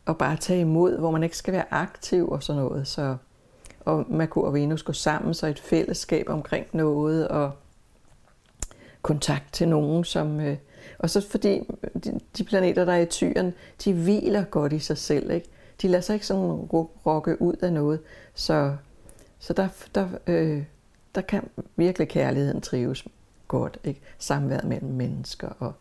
og 0.09 0.19
bare 0.19 0.37
tage 0.37 0.61
imod, 0.61 0.99
hvor 0.99 1.11
man 1.11 1.23
ikke 1.23 1.37
skal 1.37 1.55
være 1.55 1.73
aktiv 1.75 2.29
og 2.29 2.43
sådan 2.43 2.63
noget. 2.63 2.89
Så, 2.89 3.17
og 3.81 4.05
Merkur 4.09 4.47
og 4.47 4.55
Venus 4.55 4.83
går 4.83 4.93
sammen, 4.93 5.35
så 5.35 5.47
et 5.47 5.61
fællesskab 5.61 6.29
omkring 6.29 6.67
noget, 6.73 7.29
og 7.29 7.53
kontakt 9.03 9.53
til 9.53 9.69
nogen, 9.69 10.05
som... 10.05 10.41
Øh, 10.41 10.57
og 10.99 11.11
så 11.11 11.29
fordi 11.29 11.61
de, 12.05 12.21
de 12.39 12.45
planeter, 12.45 12.85
der 12.85 12.93
er 12.93 12.99
i 12.99 13.07
tyren, 13.07 13.55
de 13.85 13.93
hviler 13.93 14.45
godt 14.45 14.73
i 14.73 14.79
sig 14.79 14.99
selv. 14.99 15.31
Ikke? 15.31 15.49
De 15.83 15.89
lader 15.89 16.01
sig 16.01 16.15
ikke 16.15 16.27
sådan 16.27 16.43
rokke 17.07 17.43
ud 17.43 17.57
af 17.63 17.73
noget. 17.73 18.01
Så, 18.35 18.77
så 19.39 19.53
der, 19.53 19.69
der, 19.95 20.09
øh, 20.27 20.63
der 21.15 21.21
kan 21.21 21.49
virkelig 21.77 22.09
kærligheden 22.09 22.61
trives 22.61 23.05
godt. 23.49 23.79
Ikke? 23.85 24.01
Samværet 24.19 24.65
mellem 24.65 24.91
mennesker 24.91 25.49
og, 25.59 25.73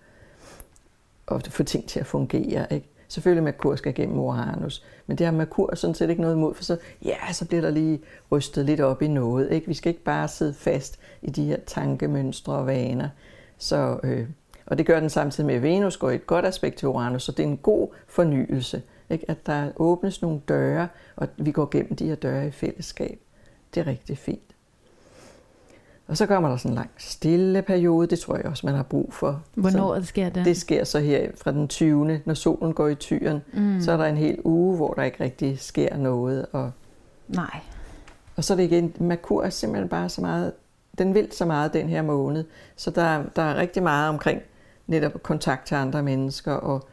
og 1.28 1.42
få 1.50 1.64
ting 1.64 1.88
til 1.88 2.00
at 2.00 2.06
fungere. 2.06 2.74
Ikke? 2.74 2.90
Selvfølgelig 3.08 3.44
Merkur 3.44 3.76
skal 3.76 3.94
gennem 3.94 4.20
Uranus, 4.20 4.84
men 5.08 5.18
det 5.18 5.26
har 5.26 5.34
Merkur 5.34 5.76
sådan 5.76 5.94
set 5.94 6.10
ikke 6.10 6.22
noget 6.22 6.36
imod, 6.36 6.54
for 6.54 6.64
så, 6.64 6.78
ja, 7.06 7.34
så 7.34 7.46
bliver 7.46 7.62
der 7.62 7.70
lige 7.70 8.00
rystet 8.32 8.66
lidt 8.66 8.80
op 8.80 9.02
i 9.02 9.08
noget. 9.08 9.52
Ikke? 9.52 9.68
Vi 9.68 9.74
skal 9.74 9.90
ikke 9.90 10.04
bare 10.04 10.28
sidde 10.28 10.54
fast 10.54 11.00
i 11.22 11.30
de 11.30 11.46
her 11.46 11.58
tankemønstre 11.66 12.54
og 12.54 12.68
vaner. 12.68 13.10
Så, 13.58 14.00
øh, 14.04 14.28
og 14.66 14.78
det 14.78 14.86
gør 14.86 15.00
den 15.00 15.10
samtidig 15.10 15.48
med, 15.48 15.56
at 15.56 15.62
Venus 15.62 15.98
går 15.98 16.10
i 16.10 16.16
et 16.16 16.28
godt 16.28 16.46
aspekt 16.46 16.78
til 16.78 16.88
Uranus, 16.88 17.24
så 17.24 17.32
det 17.32 17.44
er 17.44 17.48
en 17.48 17.58
god 17.58 17.88
fornyelse. 18.08 18.82
Ikke? 19.10 19.32
At 19.32 19.46
der 19.46 19.72
åbnes 19.76 20.22
nogle 20.22 20.42
døre, 20.48 20.88
og 21.16 21.28
vi 21.38 21.52
går 21.52 21.70
gennem 21.72 21.96
de 21.96 22.08
her 22.08 22.16
døre 22.16 22.48
i 22.48 22.52
fællesskab. 22.52 23.20
Det 23.74 23.82
er 23.82 23.88
rigtig 23.88 24.18
fint. 24.18 24.56
Og 26.08 26.18
så 26.18 26.26
kommer 26.26 26.50
der 26.50 26.58
sådan 26.58 26.72
en 26.72 26.76
lang 26.76 26.90
stille 26.98 27.62
periode, 27.62 28.08
det 28.08 28.20
tror 28.20 28.36
jeg 28.36 28.46
også, 28.46 28.66
man 28.66 28.76
har 28.76 28.84
brug 28.84 29.14
for. 29.14 29.42
Hvornår 29.54 30.00
så, 30.00 30.06
sker 30.06 30.30
det? 30.30 30.46
Det 30.46 30.58
sker 30.58 30.84
så 30.84 31.00
her 31.00 31.30
fra 31.36 31.52
den 31.52 31.68
20. 31.68 32.22
Når 32.26 32.34
solen 32.34 32.74
går 32.74 32.88
i 32.88 32.96
tyren, 32.96 33.42
mm. 33.54 33.82
så 33.82 33.92
er 33.92 33.98
der 33.98 34.06
en 34.06 34.18
hel 34.18 34.40
uge, 34.44 34.76
hvor 34.76 34.94
der 34.94 35.04
ikke 35.04 35.24
rigtig 35.24 35.60
sker 35.60 35.98
noget. 35.98 36.46
Og, 36.52 36.72
Nej. 37.28 37.60
Og 38.36 38.44
så 38.44 38.54
er 38.54 38.56
det 38.56 38.64
igen, 38.64 38.94
Merkur 39.00 39.44
er 39.44 39.50
simpelthen 39.50 39.90
bare 39.90 40.10
så 40.10 40.22
meget, 40.22 40.54
den 40.98 41.14
vil 41.14 41.28
så 41.32 41.46
meget 41.46 41.74
den 41.74 41.90
her 41.90 42.02
måned. 42.02 42.44
Så 42.76 42.92
der, 42.92 43.24
der 43.36 43.42
er 43.42 43.56
rigtig 43.56 43.84
meget 43.84 44.10
omkring 44.10 44.42
netop 44.88 45.24
kontakt 45.24 45.68
til 45.68 45.76
andre 45.76 46.04
mennesker, 46.04 46.54
og 46.54 46.88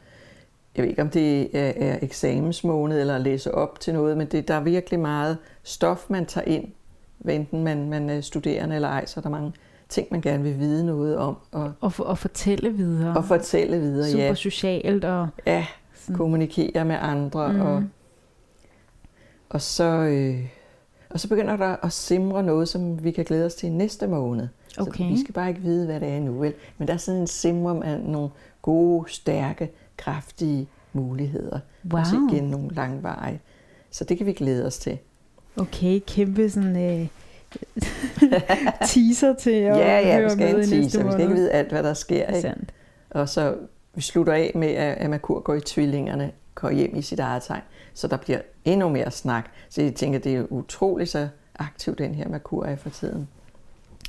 jeg 0.77 0.83
ved 0.83 0.91
ikke, 0.91 1.03
om 1.03 1.11
det 1.11 1.57
er, 1.57 1.73
er 1.77 1.99
eksamensmåned 2.03 3.01
eller 3.01 3.15
at 3.15 3.21
læse 3.21 3.55
op 3.55 3.81
til 3.81 3.95
noget, 3.95 4.17
men 4.17 4.27
det, 4.27 4.49
der 4.49 4.55
er 4.55 4.61
virkelig 4.61 5.01
meget 5.01 5.39
stof, 5.63 6.07
man 6.09 6.27
tager 6.27 6.45
ind 6.45 6.69
enten 7.33 7.65
man, 7.65 7.89
man 7.89 8.11
er 8.11 8.21
studerende 8.21 8.75
eller 8.75 8.89
ej, 8.89 9.07
så 9.07 9.21
er 9.21 9.23
der 9.23 9.31
mange 9.31 9.53
ting, 9.89 10.09
man 10.11 10.21
gerne 10.21 10.43
vil 10.43 10.59
vide 10.59 10.87
noget 10.87 11.17
om. 11.17 11.37
Og, 11.53 11.73
og, 11.81 11.93
for, 11.93 12.05
og 12.05 12.19
fortælle 12.19 12.73
videre. 12.73 13.17
Og 13.17 13.25
fortælle 13.25 13.81
videre, 13.81 14.11
Super 14.11 14.23
ja. 14.23 14.29
Super 14.29 14.35
socialt. 14.35 15.05
Og 15.05 15.29
ja, 15.47 15.67
sådan. 15.95 16.17
kommunikere 16.17 16.85
med 16.85 16.97
andre. 17.01 17.53
Mm. 17.53 17.61
Og, 17.61 17.85
og, 19.49 19.61
så, 19.61 19.85
øh, 19.85 20.47
og 21.11 21.21
så 21.21 21.29
begynder 21.29 21.57
der 21.57 21.77
at 21.83 21.93
simre 21.93 22.43
noget, 22.43 22.69
som 22.69 23.05
vi 23.05 23.11
kan 23.11 23.25
glæde 23.25 23.47
os 23.47 23.55
til 23.55 23.73
næste 23.73 24.07
måned. 24.07 24.49
Okay. 24.79 25.05
Så 25.05 25.09
vi 25.09 25.21
skal 25.21 25.35
bare 25.35 25.49
ikke 25.49 25.61
vide, 25.61 25.87
hvad 25.87 26.01
det 26.01 26.09
er 26.09 26.21
nu, 26.21 26.33
vel? 26.33 26.55
Men 26.79 26.89
der 26.89 26.95
er 26.95 26.99
sådan 26.99 27.21
en 27.21 27.27
simre 27.27 27.87
af 27.87 28.01
nogle 28.01 28.31
gode, 28.63 29.11
stærke, 29.13 29.71
kraftige 29.97 30.69
muligheder. 30.93 31.61
Wow. 31.91 32.01
Og 32.01 32.07
så 32.07 32.29
igen 32.31 32.45
nogle 32.45 32.75
langvarige. 32.75 33.41
Så 33.91 34.05
det 34.05 34.19
kan 34.19 34.27
vi 34.27 34.33
glæde 34.33 34.67
os 34.67 34.79
til. 34.79 34.99
Okay, 35.57 36.01
kæmpe 36.07 36.51
sådan 36.51 36.77
øh, 36.77 37.09
teaser 38.89 39.35
til 39.35 39.51
at 39.51 39.77
ja, 39.79 39.99
ja, 39.99 40.17
høre 40.17 40.25
vi 40.25 40.31
skal 40.31 40.55
en 40.55 40.69
teaser. 40.69 41.05
Vi 41.05 41.13
skal 41.13 41.23
ikke 41.23 41.35
vide 41.35 41.51
alt, 41.51 41.69
hvad 41.69 41.83
der 41.83 41.95
sker. 41.95 42.27
Ikke? 42.27 42.41
Sandt. 42.41 42.71
Og 43.11 43.29
så 43.29 43.57
vi 43.95 44.01
slutter 44.01 44.33
af 44.33 44.53
med, 44.55 44.69
at 44.69 45.11
Merkur 45.11 45.41
går 45.41 45.55
i 45.55 45.61
tvillingerne, 45.61 46.33
går 46.55 46.71
hjem 46.71 46.97
i 46.97 47.03
sit 47.03 47.21
eget 47.21 47.43
tegn. 47.43 47.63
Så 47.95 48.09
der 48.09 48.17
bliver 48.17 48.41
endnu 48.65 48.89
mere 48.89 49.11
snak. 49.11 49.51
Så 49.69 49.83
jeg 49.83 49.95
tænker, 49.95 50.19
det 50.19 50.35
er 50.35 50.47
utroligt 50.51 51.11
så 51.11 51.29
aktiv, 51.59 51.97
den 51.97 52.15
her 52.15 52.29
Merkur 52.29 52.65
er 52.65 52.77
for 52.77 52.91
tiden. 52.91 53.29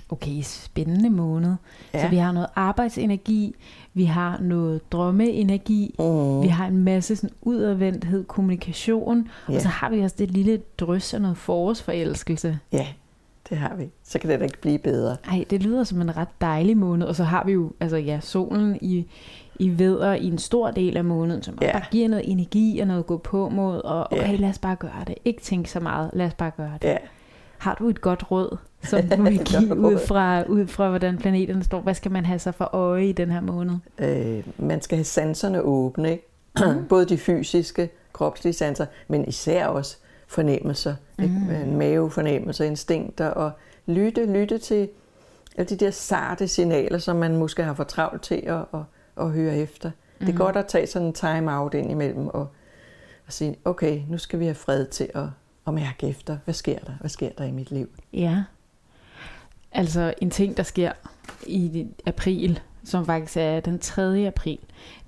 Okay, 0.09 0.41
spændende 0.41 1.09
måned. 1.09 1.55
Ja. 1.93 2.01
Så 2.01 2.07
vi 2.07 2.17
har 2.17 2.31
noget 2.31 2.47
arbejdsenergi, 2.55 3.55
vi 3.93 4.03
har 4.03 4.39
noget 4.41 4.91
drømmeenergi, 4.91 5.95
mm. 5.99 6.41
vi 6.41 6.47
har 6.47 6.67
en 6.67 6.83
masse 6.83 7.15
sådan 7.15 7.35
udadvendthed, 7.41 8.23
kommunikation, 8.23 9.27
ja. 9.49 9.55
og 9.55 9.61
så 9.61 9.67
har 9.67 9.89
vi 9.89 10.01
også 10.01 10.15
det 10.19 10.31
lille 10.31 10.61
drys 10.77 11.13
af 11.13 11.21
noget 11.21 11.37
forårsforelskelse. 11.37 12.59
Ja, 12.71 12.87
det 13.49 13.57
har 13.57 13.75
vi. 13.75 13.89
Så 14.03 14.19
kan 14.19 14.29
det 14.29 14.39
da 14.39 14.45
ikke 14.45 14.61
blive 14.61 14.79
bedre. 14.79 15.17
Ej, 15.31 15.45
det 15.49 15.63
lyder 15.63 15.83
som 15.83 16.01
en 16.01 16.17
ret 16.17 16.41
dejlig 16.41 16.77
måned, 16.77 17.07
og 17.07 17.15
så 17.15 17.23
har 17.23 17.43
vi 17.45 17.51
jo 17.51 17.71
altså 17.79 17.97
ja, 17.97 18.19
solen 18.19 18.77
i, 18.81 19.05
i 19.59 19.79
veder 19.79 20.13
i 20.13 20.27
en 20.27 20.37
stor 20.37 20.71
del 20.71 20.97
af 20.97 21.05
måneden, 21.05 21.43
som 21.43 21.57
ja. 21.61 21.71
bare 21.71 21.85
giver 21.91 22.09
noget 22.09 22.31
energi 22.31 22.79
og 22.79 22.87
noget 22.87 22.99
at 22.99 23.05
gå 23.05 23.17
på 23.17 23.49
mod, 23.49 23.81
og 23.83 24.11
okay, 24.11 24.31
ja. 24.31 24.35
lad 24.35 24.49
os 24.49 24.59
bare 24.59 24.75
gøre 24.75 25.03
det. 25.07 25.15
Ikke 25.25 25.41
tænke 25.41 25.71
så 25.71 25.79
meget, 25.79 26.09
lad 26.13 26.25
os 26.25 26.33
bare 26.33 26.51
gøre 26.57 26.73
det. 26.81 26.87
Ja. 26.87 26.97
Har 27.57 27.75
du 27.75 27.89
et 27.89 28.01
godt 28.01 28.31
råd, 28.31 28.57
som 28.83 29.09
du 29.09 29.23
vil 29.23 29.39
give 29.49 29.77
ud 29.77 29.99
fra, 30.07 30.43
ud 30.43 30.67
fra, 30.67 30.89
hvordan 30.89 31.17
planeterne 31.17 31.63
står? 31.63 31.81
Hvad 31.81 31.93
skal 31.93 32.11
man 32.11 32.25
have 32.25 32.39
sig 32.39 32.55
for 32.55 32.75
øje 32.75 33.05
i 33.05 33.11
den 33.11 33.31
her 33.31 33.41
måned? 33.41 33.75
Øh, 33.97 34.43
man 34.57 34.81
skal 34.81 34.97
have 34.97 35.05
sanserne 35.05 35.61
åbne, 35.61 36.11
ikke? 36.11 36.27
Mm. 36.59 36.85
Både 36.89 37.05
de 37.05 37.17
fysiske, 37.17 37.89
kropslige 38.13 38.53
sanser, 38.53 38.85
men 39.07 39.27
især 39.27 39.67
også 39.67 39.97
fornemmelser. 40.27 40.95
Mm. 41.17 41.23
Ikke? 41.23 41.65
Mavefornemmelser, 41.67 42.65
instinkter 42.65 43.27
og 43.27 43.51
lytte, 43.85 44.25
lytte 44.25 44.57
til 44.57 44.89
alle 45.57 45.69
de 45.69 45.85
der 45.85 45.91
sarte 45.91 46.47
signaler, 46.47 46.97
som 46.97 47.15
man 47.15 47.37
måske 47.37 47.63
har 47.63 47.73
for 47.73 47.83
travlt 47.83 48.21
til 48.21 48.43
at, 48.45 48.59
at, 48.73 48.79
at 49.17 49.31
høre 49.31 49.57
efter. 49.57 49.91
Mm. 50.19 50.25
Det 50.25 50.33
er 50.33 50.37
godt 50.37 50.55
at 50.55 50.65
tage 50.65 50.87
sådan 50.87 51.07
en 51.07 51.13
time-out 51.13 51.73
ind 51.73 51.91
imellem 51.91 52.27
og, 52.27 52.47
og 53.27 53.33
sige, 53.33 53.55
okay, 53.65 54.01
nu 54.09 54.17
skal 54.17 54.39
vi 54.39 54.45
have 54.45 54.55
fred 54.55 54.85
til 54.85 55.09
at 55.13 55.25
og 55.65 55.73
mærke 55.73 56.07
efter, 56.07 56.37
hvad 56.45 56.53
sker 56.53 56.79
der? 56.79 56.93
Hvad 56.99 57.09
sker 57.09 57.29
der 57.37 57.43
i 57.43 57.51
mit 57.51 57.71
liv? 57.71 57.89
Ja. 58.13 58.43
Altså 59.71 60.13
en 60.21 60.29
ting, 60.29 60.57
der 60.57 60.63
sker 60.63 60.91
i 61.47 61.87
april, 62.05 62.59
som 62.83 63.05
faktisk 63.05 63.37
er 63.37 63.59
den 63.59 63.79
3. 63.79 64.27
april, 64.27 64.59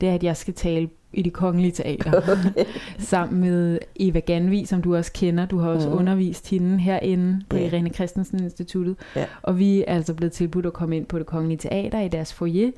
det 0.01 0.09
er, 0.09 0.13
at 0.13 0.23
jeg 0.23 0.37
skal 0.37 0.53
tale 0.53 0.89
i 1.13 1.21
det 1.21 1.33
kongelige 1.33 1.71
teater 1.71 2.17
okay. 2.31 2.65
sammen 2.99 3.41
med 3.41 3.79
Eva 3.95 4.19
Ganvi, 4.19 4.65
som 4.65 4.81
du 4.81 4.95
også 4.95 5.13
kender. 5.13 5.45
Du 5.45 5.59
har 5.59 5.69
også 5.69 5.89
mm. 5.89 5.95
undervist 5.95 6.49
hende 6.49 6.79
herinde 6.79 7.41
på 7.49 7.57
yeah. 7.57 7.65
Irene 7.65 7.89
Christensen 7.89 8.43
Instituttet. 8.43 8.95
Yeah. 9.17 9.27
Og 9.41 9.59
vi 9.59 9.83
er 9.87 9.95
altså 9.95 10.13
blevet 10.13 10.31
tilbudt 10.31 10.65
at 10.65 10.73
komme 10.73 10.97
ind 10.97 11.05
på 11.05 11.19
det 11.19 11.25
kongelige 11.25 11.57
teater 11.57 11.99
i 11.99 12.07
deres 12.07 12.33
foyer 12.33 12.71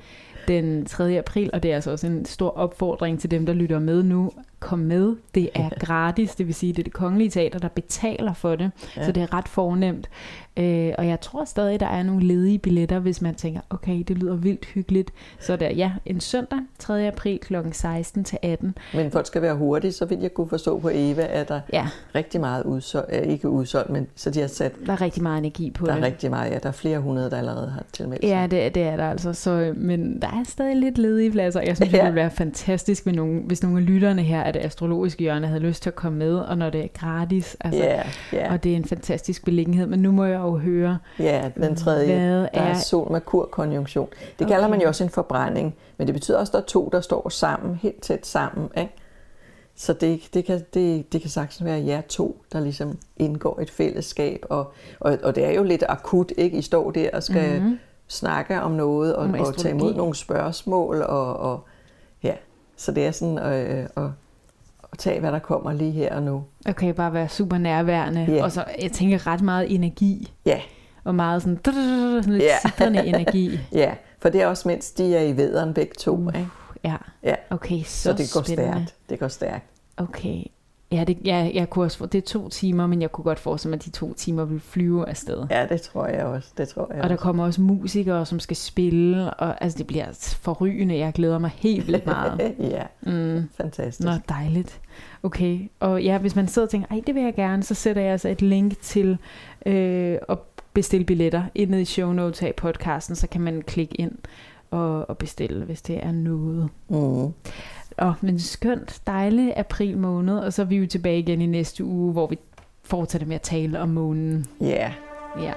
den 0.48 0.86
3. 0.86 1.18
april, 1.18 1.50
og 1.54 1.64
det 1.64 1.72
er 1.72 1.76
altså 1.76 1.92
også 1.92 2.08
en 2.08 2.26
stor 2.26 2.50
opfordring 2.50 3.20
til 3.20 3.32
dem, 3.32 3.46
der 3.46 3.54
lytter 3.54 3.80
med 3.80 4.04
nu. 4.04 4.32
Kom 4.60 4.80
med. 4.80 5.16
Det 5.36 5.50
er 5.56 5.70
gratis, 5.80 6.36
det 6.36 6.48
vil 6.48 6.56
sige, 6.56 6.74
det 6.74 6.80
er 6.80 6.84
det 6.84 6.94
kongelige 6.94 7.30
teater, 7.30 7.60
der 7.60 7.68
betaler 7.68 8.34
for 8.34 8.56
det, 8.56 8.72
ja. 8.98 9.06
så 9.06 9.12
det 9.12 9.24
er 9.24 9.34
ret 9.34 9.48
fornemt. 9.48 10.10
Øh, 10.58 10.94
og 10.98 11.08
jeg 11.08 11.22
tror 11.22 11.46
stadig, 11.46 11.80
der 11.80 11.86
er 11.86 12.04
nogle 12.04 12.28
ledige 12.28 12.60
billetter, 12.60 13.00
hvis 13.00 13.22
man 13.22 13.36
tænker, 13.36 13.62
okay, 13.70 14.04
det 14.08 14.18
lyder 14.18 14.36
vildt 14.36 14.66
hyggeligt. 14.66 15.12
Så 15.40 15.56
der, 15.56 15.70
ja, 15.70 15.92
en 16.06 16.20
søndag, 16.20 16.60
3. 16.80 17.08
april 17.08 17.40
kl. 17.40 17.56
16 17.72 18.24
til 18.24 18.38
18. 18.42 18.78
Men 18.94 19.12
folk 19.12 19.28
skal 19.28 19.42
være 19.42 19.56
hurtige, 19.56 19.92
så 19.92 20.06
vil 20.06 20.20
jeg 20.20 20.34
kunne 20.34 20.50
forstå 20.50 20.80
på 20.80 20.90
Eva, 20.94 21.28
at 21.30 21.50
der 21.50 21.62
ja. 21.74 21.88
rigtig 22.16 22.42
meget 22.42 22.64
udsolgt, 22.64 23.12
ikke 23.26 23.50
udsolgt, 23.50 23.90
men 23.90 24.08
så 24.16 24.30
de 24.30 24.40
har 24.40 24.48
sat... 24.48 24.72
Der 24.86 24.94
er 24.94 25.02
rigtig 25.02 25.24
meget 25.24 25.38
energi 25.38 25.72
på 25.72 25.86
der 25.86 25.94
det. 25.94 26.02
Der 26.02 26.08
er 26.08 26.12
rigtig 26.12 26.30
meget, 26.30 26.52
ja. 26.52 26.58
Der 26.58 26.70
er 26.70 26.74
flere 26.74 27.00
hundrede, 27.00 27.30
der 27.30 27.38
allerede 27.38 27.70
har 27.70 27.84
tilmeldt 27.94 28.24
sig. 28.24 28.30
Ja, 28.30 28.48
det, 28.48 28.76
det 28.76 28.84
er 28.84 28.96
der 28.96 29.10
altså. 29.10 29.34
Så, 29.34 29.74
men 29.76 30.22
der 30.22 30.28
er 30.28 30.44
stadig 30.46 30.76
lidt 30.76 30.98
ledige 30.98 31.32
pladser. 31.32 31.62
Jeg 31.62 31.76
synes, 31.76 31.94
ja. 31.94 31.98
det 31.98 32.04
ville 32.04 32.16
være 32.16 32.30
fantastisk, 32.30 33.06
hvis 33.06 33.16
nogle, 33.16 33.42
hvis 33.42 33.64
nogle 33.64 33.78
af 33.78 33.86
lytterne 33.86 34.22
her 34.22 34.44
af 34.50 34.54
det 34.54 34.66
astrologiske 34.66 35.22
hjørne 35.22 35.48
havde 35.48 35.60
lyst 35.60 35.84
til 35.84 35.90
at 35.90 35.96
komme 35.96 36.18
med, 36.18 36.36
og 36.36 36.58
når 36.58 36.70
det 36.70 36.84
er 36.84 36.88
gratis. 36.88 37.58
Altså, 37.60 37.84
yeah, 37.84 38.06
yeah. 38.34 38.54
Og 38.54 38.64
det 38.64 38.72
er 38.72 38.76
en 38.76 38.86
fantastisk 38.86 39.46
beliggenhed. 39.46 39.88
Men 39.88 40.00
nu 40.00 40.12
må 40.12 40.26
jeg 40.26 40.40
jo 40.40 40.58
høre, 40.58 40.98
Ja, 41.20 41.52
den 41.56 41.76
tredje, 41.76 42.16
hvad 42.16 42.40
der 42.42 42.48
er, 42.54 42.62
er 42.62 42.74
sol 42.74 43.12
Merkur 43.12 43.46
konjunktion. 43.46 44.10
Det 44.10 44.46
okay. 44.46 44.54
kalder 44.54 44.68
man 44.68 44.82
jo 44.82 44.88
også 44.88 45.04
en 45.04 45.10
forbrænding, 45.10 45.76
men 45.98 46.08
det 46.08 46.14
betyder 46.14 46.38
også, 46.38 46.50
at 46.50 46.54
der 46.54 46.60
er 46.60 46.66
to, 46.66 46.90
der 46.92 47.02
står 47.02 47.30
sammen, 47.30 47.76
helt 47.76 48.02
tæt 48.02 48.26
sammen. 48.26 48.70
Ikke? 48.78 48.94
Så 49.76 49.94
det, 49.94 50.22
det, 50.34 50.46
kan, 50.46 50.62
det, 50.74 51.14
det 51.14 51.22
kan 51.22 51.30
sagtens 51.30 51.66
være 51.66 51.86
jer 51.86 52.02
to, 52.02 52.42
der 52.54 52.60
ligesom 52.60 52.98
indgår 53.18 53.60
et 53.62 53.70
fællesskab, 53.70 54.46
og, 54.50 54.74
og, 55.00 55.18
og 55.24 55.36
det 55.36 55.46
er 55.46 55.52
jo 55.52 55.64
lidt 55.64 55.84
akut, 55.90 56.32
ikke? 56.38 56.58
I 56.58 56.62
står 56.62 56.92
der 56.92 57.10
og 57.14 57.24
skal 57.24 57.60
mm-hmm. 57.60 57.80
snakke 58.08 58.62
om 58.62 58.72
noget, 58.72 59.16
og, 59.16 59.30
og 59.40 59.58
tage 59.58 59.76
imod 59.76 59.94
nogle 59.94 60.16
spørgsmål, 60.16 61.02
og, 61.02 61.38
og 61.38 61.60
ja, 62.24 62.34
så 62.76 62.92
det 62.92 63.06
er 63.06 63.12
sådan 63.12 63.40
øh, 63.40 63.90
at, 63.98 64.10
at 64.92 64.98
tage, 64.98 65.20
hvad 65.20 65.32
der 65.32 65.40
kommer 65.40 65.74
lige 65.74 65.92
her 65.92 66.16
og 66.16 66.24
nu. 66.24 66.44
Okay, 66.70 66.90
bare 66.94 67.14
være 67.14 67.30
super 67.30 67.58
nærværende, 67.58 68.26
yeah. 68.30 68.44
og 68.44 68.52
så, 68.52 68.66
jeg 68.82 68.92
tænker, 68.92 69.28
ret 69.28 69.42
meget 69.42 69.76
energi. 69.76 70.34
Ja. 70.46 70.52
Yeah. 70.52 70.62
Og 71.04 71.16
meget 71.16 71.42
sådan, 71.42 71.60
sådan 71.66 72.34
lidt 72.34 72.44
yeah. 72.44 72.74
sidrende 72.74 73.06
energi. 73.16 73.60
Ja, 73.72 73.94
for 74.22 74.30
det 74.30 74.42
er 74.42 74.48
også, 74.48 74.68
mens 74.68 74.92
de 74.92 75.16
er 75.16 75.22
i 75.22 75.38
vederen 75.38 75.74
begge 75.74 75.94
to, 76.00 76.16
uh, 76.16 76.34
ikke? 76.36 76.50
Ja. 76.84 76.96
ja, 77.24 77.36
okay, 77.50 77.84
så, 77.84 78.02
så 78.02 78.14
det 78.14 78.32
går 78.34 78.42
spændende. 78.42 78.72
stærkt. 78.72 78.96
Det 79.10 79.20
går 79.20 79.28
stærkt. 79.28 79.66
Okay, 79.98 80.44
Ja, 80.92 81.04
det, 81.04 81.18
ja, 81.26 81.52
jeg 81.54 81.70
kunne 81.70 81.86
også, 81.86 82.06
det 82.06 82.18
er 82.18 82.22
to 82.22 82.50
timer, 82.50 82.88
men 82.88 83.02
jeg 83.02 83.12
kunne 83.12 83.24
godt 83.24 83.40
forestille 83.40 83.70
mig, 83.70 83.78
at 83.78 83.86
de 83.86 83.90
to 83.90 84.14
timer 84.14 84.46
vil 84.46 84.60
flyve 84.60 85.10
afsted. 85.10 85.46
Ja, 85.52 85.66
det 85.70 85.82
tror 85.82 86.08
jeg 86.08 86.26
også. 86.26 86.50
Det 86.58 86.68
tror 86.68 86.88
jeg 86.94 87.04
og 87.04 87.10
der 87.10 87.16
også. 87.16 87.24
kommer 87.24 87.46
også 87.46 87.62
musikere, 87.62 88.26
som 88.26 88.40
skal 88.40 88.58
spille, 88.58 89.34
og 89.34 89.64
altså, 89.64 89.78
det 89.78 89.88
bliver 89.88 90.38
forrygende. 90.42 90.98
Jeg 90.98 91.14
glæder 91.14 91.40
mig 91.40 91.52
helt 91.56 91.88
vildt 91.88 92.06
meget. 92.06 92.56
ja, 92.60 92.84
mm. 93.02 93.50
fantastisk. 93.58 94.08
Nå, 94.08 94.12
dejligt. 94.30 94.82
Okay, 95.24 95.60
og 95.80 96.04
ja, 96.04 96.18
hvis 96.18 96.36
man 96.36 96.48
sidder 96.48 96.66
og 96.66 96.70
tænker, 96.70 96.88
ej, 96.92 97.02
det 97.08 97.16
vil 97.16 97.24
jeg 97.24 97.36
gerne, 97.36 97.64
så 97.64 97.74
sætter 97.74 98.02
jeg 98.02 98.12
altså 98.12 98.30
et 98.30 98.42
link 98.42 98.82
til 98.82 99.18
øh, 99.66 100.18
at 100.30 100.38
bestille 100.74 101.06
billetter 101.06 101.44
inde 101.56 101.82
i 101.82 101.86
show 101.86 102.14
notes 102.14 102.42
af 102.44 102.56
podcasten, 102.56 103.16
så 103.16 103.28
kan 103.28 103.42
man 103.42 103.62
klikke 103.62 103.96
ind 103.96 104.12
og, 104.72 105.10
og 105.10 105.18
bestille, 105.18 105.66
hvis 105.66 105.82
det 105.82 106.06
er 106.06 106.12
noget. 106.12 106.70
Mm. 106.90 107.34
Og, 108.00 108.14
men 108.22 108.40
skønt, 108.40 109.02
dejlig 109.08 109.54
april 109.58 109.98
måned, 109.98 110.38
og 110.38 110.54
så 110.54 110.62
er 110.62 110.66
vi 110.66 110.76
jo 110.76 110.88
tilbage 110.88 111.20
igen 111.20 111.42
i 111.42 111.46
næste 111.46 111.84
uge, 111.84 112.12
hvor 112.12 112.28
vi 112.28 112.38
fortsætter 112.84 113.28
med 113.28 113.36
at 113.36 113.42
tale 113.42 113.80
om 113.80 113.90
månen. 113.90 114.46
Ja. 114.62 114.66
Yeah. 114.66 114.92
Ja. 115.46 115.54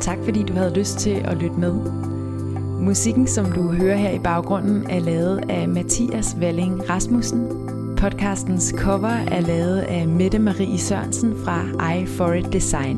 Tak 0.00 0.18
fordi 0.24 0.42
du 0.42 0.52
havde 0.52 0.74
lyst 0.74 0.98
til 0.98 1.22
at 1.24 1.36
lytte 1.36 1.56
med. 1.56 1.74
Musikken, 2.80 3.26
som 3.26 3.52
du 3.52 3.72
hører 3.72 3.96
her 3.96 4.10
i 4.10 4.18
baggrunden, 4.18 4.90
er 4.90 5.00
lavet 5.00 5.50
af 5.50 5.68
Mathias 5.68 6.36
Walling 6.40 6.90
Rasmussen. 6.90 7.48
Podcastens 7.96 8.74
cover 8.78 9.08
er 9.08 9.40
lavet 9.40 9.78
af 9.78 10.08
Mette 10.08 10.38
Marie 10.38 10.78
Sørensen 10.78 11.34
fra 11.44 11.92
I 11.94 12.06
For 12.06 12.32
It 12.32 12.52
Design. 12.52 12.96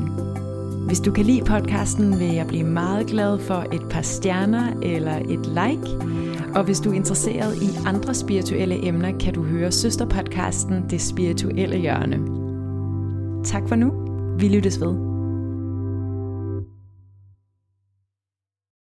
Hvis 0.87 0.99
du 0.99 1.11
kan 1.11 1.25
lide 1.25 1.41
podcasten, 1.45 2.19
vil 2.19 2.33
jeg 2.33 2.47
blive 2.47 2.63
meget 2.63 3.07
glad 3.07 3.39
for 3.39 3.65
et 3.73 3.89
par 3.89 4.01
stjerner 4.01 4.79
eller 4.81 5.15
et 5.15 5.45
like. 5.45 6.17
Og 6.57 6.63
hvis 6.63 6.79
du 6.79 6.89
er 6.89 6.93
interesseret 6.93 7.61
i 7.61 7.69
andre 7.85 8.13
spirituelle 8.13 8.87
emner, 8.87 9.17
kan 9.17 9.33
du 9.33 9.43
høre 9.43 9.71
søsterpodcasten 9.71 10.89
Det 10.89 11.01
Spirituelle 11.01 11.77
Hjørne. 11.77 12.17
Tak 13.43 13.67
for 13.67 13.75
nu. 13.75 13.91
Vi 14.39 14.47
lyttes 14.47 14.81
ved. 14.81 15.06